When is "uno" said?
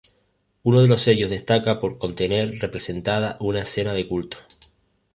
0.63-0.81